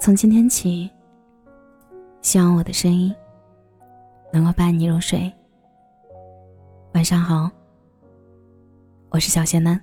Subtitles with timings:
[0.00, 0.88] 从今天起，
[2.22, 3.12] 希望我的声音
[4.32, 5.30] 能够伴你入睡。
[6.94, 7.50] 晚上好，
[9.10, 9.78] 我是小仙男。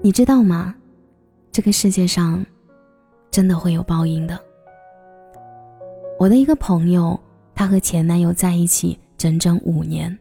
[0.00, 0.74] 你知道吗？
[1.52, 2.44] 这个世界上
[3.30, 4.40] 真的会有报应的。
[6.18, 7.18] 我的一个朋友，
[7.54, 10.18] 她和前男友在一起整整五年，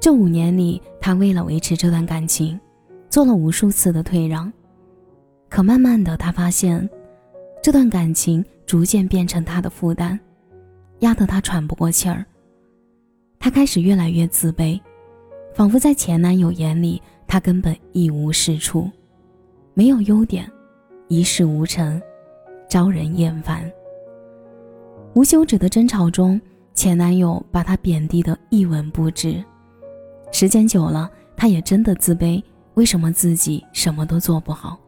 [0.00, 2.58] 这五年里，她为了维持这段感情，
[3.10, 4.50] 做了无数次的退让。
[5.48, 6.88] 可慢慢的，他发现，
[7.62, 10.18] 这段感情逐渐变成他的负担，
[11.00, 12.24] 压得他喘不过气儿。
[13.40, 14.78] 他开始越来越自卑，
[15.54, 18.90] 仿佛在前男友眼里，他根本一无是处，
[19.74, 20.50] 没有优点，
[21.08, 22.00] 一事无成，
[22.68, 23.70] 招人厌烦。
[25.14, 26.40] 无休止的争吵中，
[26.74, 29.42] 前男友把他贬低的一文不值。
[30.30, 32.42] 时间久了，他也真的自卑，
[32.74, 34.78] 为什么自己什么都做不好？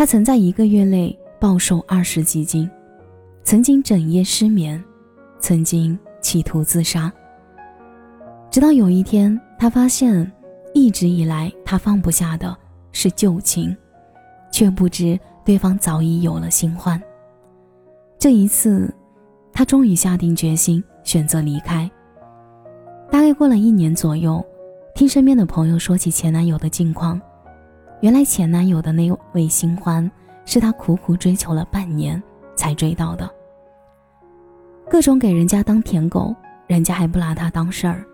[0.00, 2.66] 他曾在一个月内暴瘦二十几斤，
[3.44, 4.82] 曾经整夜失眠，
[5.38, 7.12] 曾经企图自杀。
[8.50, 10.32] 直到有一天，他发现
[10.72, 12.56] 一直以来他放不下的
[12.92, 13.76] 是旧情，
[14.50, 16.98] 却不知对方早已有了新欢。
[18.18, 18.90] 这一次，
[19.52, 21.90] 他终于下定决心选择离开。
[23.10, 24.42] 大概过了一年左右，
[24.94, 27.20] 听身边的朋友说起前男友的近况。
[28.00, 30.10] 原来前男友的那位新欢，
[30.46, 32.20] 是他苦苦追求了半年
[32.56, 33.28] 才追到的。
[34.88, 36.34] 各种给人家当舔狗，
[36.66, 38.04] 人家还不拿他当事儿。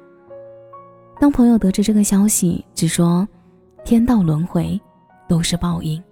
[1.20, 3.26] 当朋友得知这个消息，只说
[3.84, 4.78] ：“天道轮回，
[5.28, 6.02] 都是报应。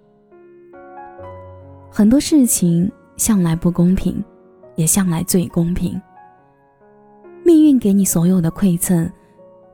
[1.91, 4.23] 很多事情向来不公平，
[4.75, 6.01] 也向来最公平。
[7.43, 9.07] 命运给你所有的馈赠，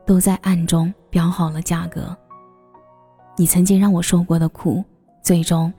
[0.04, 2.14] 都在暗中标好了价格。”
[3.42, 4.84] 你曾经让我受过的苦，
[5.20, 5.72] 最终，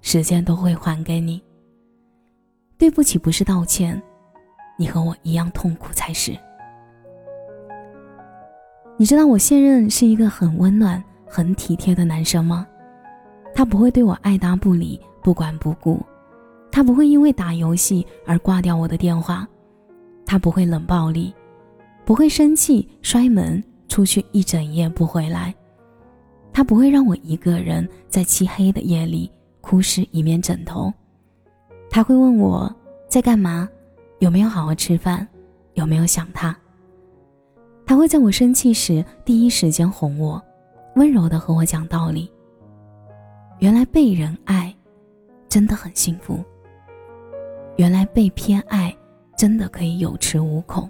[0.00, 1.38] 时间都会还给你。
[2.78, 4.00] 对不起，不是道歉，
[4.78, 6.34] 你和我一样痛苦才是。
[8.96, 12.66] 你知道我现任是一个很温暖、很体贴的男生吗？
[13.54, 16.02] 他不会对我爱答不理、不管不顾，
[16.72, 19.46] 他不会因为打游戏而挂掉我的电话，
[20.24, 21.34] 他不会冷暴力，
[22.06, 25.54] 不会生气摔门出去一整夜不回来。
[26.52, 29.30] 他不会让我一个人在漆黑的夜里
[29.60, 30.92] 哭湿一面枕头，
[31.88, 32.74] 他会问我
[33.08, 33.68] 在干嘛，
[34.18, 35.26] 有没有好好吃饭，
[35.74, 36.56] 有没有想他。
[37.86, 40.42] 他会在我生气时第一时间哄我，
[40.96, 42.30] 温柔的和我讲道理。
[43.58, 44.74] 原来被人爱，
[45.48, 46.42] 真的很幸福。
[47.76, 48.94] 原来被偏爱，
[49.36, 50.88] 真的可以有恃无恐。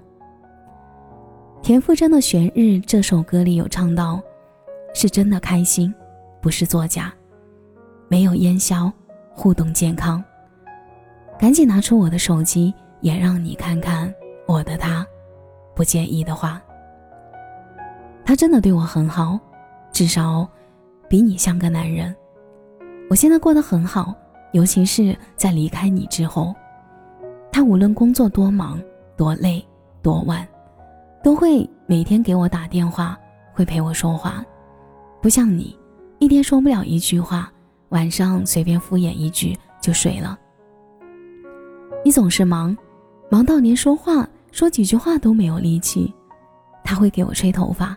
[1.62, 4.20] 田馥甄的《悬日》这首歌里有唱到。
[4.92, 5.92] 是真的开心，
[6.40, 7.12] 不是作假。
[8.08, 8.92] 没有烟消，
[9.32, 10.22] 互动健康。
[11.38, 14.12] 赶紧拿出我的手机，也让你看看
[14.46, 15.06] 我的他。
[15.74, 16.60] 不介意的话，
[18.24, 19.38] 他真的对我很好，
[19.92, 20.46] 至少
[21.08, 22.14] 比你像个男人。
[23.08, 24.14] 我现在过得很好，
[24.52, 26.54] 尤其是在离开你之后，
[27.50, 28.82] 他无论工作多忙、
[29.16, 29.64] 多累、
[30.02, 30.46] 多晚，
[31.22, 33.18] 都会每天给我打电话，
[33.54, 34.44] 会陪我说话。
[35.20, 35.78] 不像你，
[36.18, 37.52] 一天说不了一句话，
[37.90, 40.38] 晚上随便敷衍一句就睡了。
[42.04, 42.76] 你总是忙，
[43.30, 46.12] 忙到连说话说几句话都没有力气。
[46.82, 47.96] 他会给我吹头发，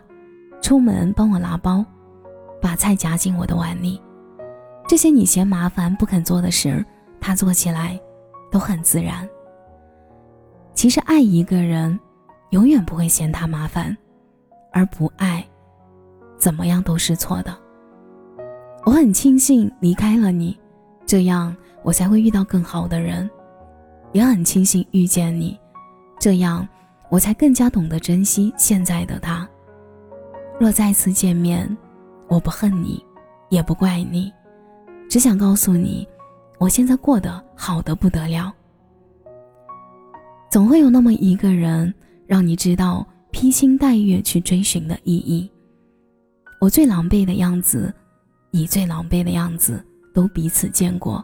[0.60, 1.84] 出门帮我拿包，
[2.60, 4.00] 把菜夹进我的碗里。
[4.86, 6.84] 这些你嫌麻烦不肯做的事，
[7.18, 7.98] 他做起来
[8.50, 9.26] 都很自然。
[10.74, 11.98] 其实爱一个人，
[12.50, 13.96] 永远不会嫌他麻烦，
[14.72, 15.42] 而不爱。
[16.44, 17.56] 怎么样都是错的。
[18.84, 20.54] 我很庆幸离开了你，
[21.06, 23.26] 这样我才会遇到更好的人；
[24.12, 25.58] 也很庆幸遇见你，
[26.20, 26.68] 这样
[27.08, 29.48] 我才更加懂得珍惜现在的他。
[30.60, 31.74] 若再次见面，
[32.28, 33.02] 我不恨你，
[33.48, 34.30] 也不怪你，
[35.08, 36.06] 只想告诉你，
[36.58, 38.52] 我现在过得好的不得了。
[40.50, 41.94] 总会有那么一个人，
[42.26, 45.50] 让你知道披星戴月去追寻的意义。
[46.64, 47.92] 我最狼狈的样子，
[48.50, 49.84] 你最狼狈的样子，
[50.14, 51.22] 都彼此见过。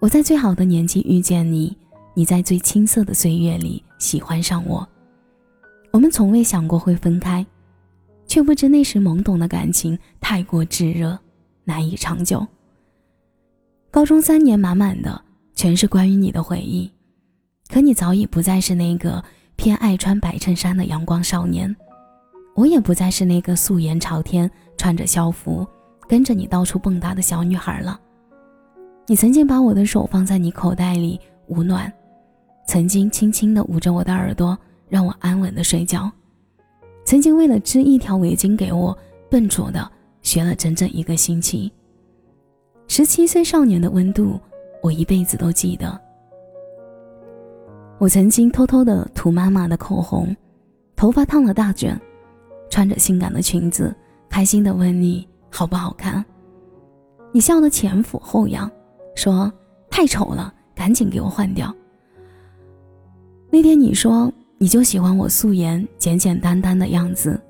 [0.00, 1.76] 我在最好的年纪遇见你，
[2.14, 4.88] 你在最青涩的岁月里喜欢上我。
[5.90, 7.44] 我们从未想过会分开，
[8.26, 11.18] 却不知那时懵懂的感情太过炙热，
[11.64, 12.46] 难以长久。
[13.90, 15.22] 高中三年满满的
[15.54, 16.90] 全是关于你的回忆，
[17.68, 19.22] 可你早已不再是那个
[19.56, 21.76] 偏爱穿白衬衫的阳光少年。
[22.58, 25.64] 我也不再是那个素颜朝天、穿着校服、
[26.08, 28.00] 跟着你到处蹦跶的小女孩了。
[29.06, 31.90] 你曾经把我的手放在你口袋里捂暖，
[32.66, 34.58] 曾经轻轻地捂着我的耳朵，
[34.88, 36.10] 让我安稳的睡觉。
[37.04, 38.98] 曾经为了织一条围巾给我，
[39.30, 39.88] 笨拙的
[40.22, 41.72] 学了整整一个星期。
[42.88, 44.36] 十七岁少年的温度，
[44.82, 45.96] 我一辈子都记得。
[47.98, 50.36] 我曾经偷偷的涂妈妈的口红，
[50.96, 51.96] 头发烫了大卷，
[52.70, 53.94] 穿着性感的裙子，
[54.28, 56.24] 开心的问你好不好看。
[57.32, 58.70] 你笑得前俯后仰，
[59.14, 59.52] 说
[59.90, 61.74] 太丑了，赶紧给我换掉。
[63.50, 67.40] 那天你说你就喜欢我素颜简简单单的样子，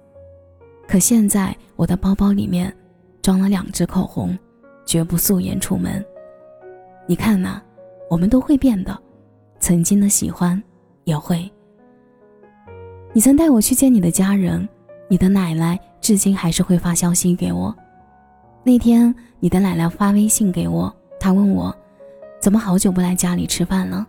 [0.87, 2.75] 可现在我的包包里面
[3.23, 4.37] 装了两支口红，
[4.87, 6.05] 绝不素颜出门。
[7.06, 7.61] 你看呐，
[8.09, 8.97] 我们都会变的。
[9.61, 10.62] 曾经的喜欢，
[11.03, 11.50] 也会。
[13.12, 14.69] 你曾带我去见你的家人，
[15.09, 17.75] 你的奶奶至今还是会发消息给我。
[18.63, 21.75] 那天你的奶奶发微信给我，她问我，
[22.41, 24.07] 怎么好久不来家里吃饭了？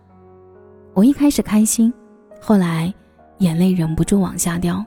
[0.92, 1.92] 我一开始开心，
[2.40, 2.92] 后来
[3.38, 4.84] 眼泪忍不住往下掉。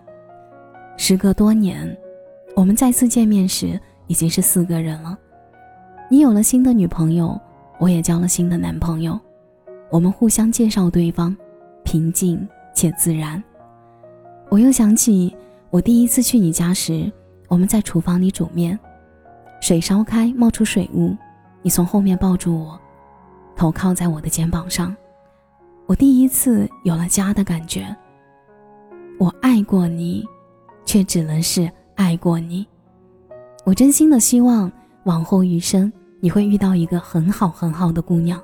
[0.96, 1.98] 时隔多年，
[2.56, 5.18] 我们再次见面时已经是四个人了。
[6.10, 7.40] 你有了新的女朋友，
[7.80, 9.20] 我也交了新的男朋友。
[9.90, 11.36] 我们互相介绍对方，
[11.84, 13.44] 平静且自然。
[14.50, 15.36] 我又想起
[15.74, 17.12] 我第一次去你家时，
[17.48, 18.80] 我们在厨房里煮面，
[19.60, 21.18] 水烧开冒出水雾，
[21.64, 22.80] 你从后面抱住我，
[23.56, 24.96] 头靠在我的肩膀上。
[25.88, 27.84] 我第一次有了家的感觉。
[29.18, 30.24] 我爱过你，
[30.86, 32.68] 却只能是爱过你。
[33.66, 34.72] 我真心的希望
[35.06, 38.40] 往后余生你会遇到一个很好很好的姑娘。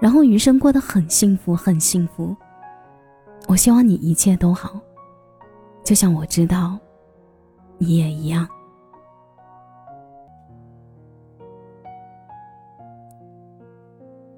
[0.00, 2.34] 然后余生过得很幸福，很幸福。
[3.46, 4.80] 我希望你一切都好，
[5.86, 6.76] 就像我知道，
[7.78, 8.44] 你也一样。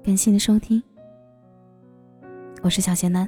[0.03, 0.79] 感谢你的收听，
[2.61, 3.27] 我是小仙丹。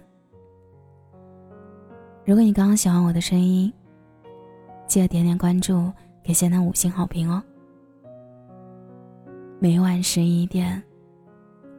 [2.24, 3.74] 如果你刚刚喜欢我的声音，
[4.86, 5.92] 记得点点关注，
[6.22, 7.42] 给仙丹五星好评哦。
[9.58, 10.80] 每晚十一点。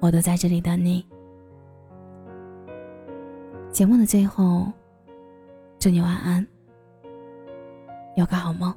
[0.00, 1.06] 我都在这里等你。
[3.70, 4.66] 节目的最后，
[5.82, 6.46] 祝你晚安，
[8.14, 8.72] 有个好梦。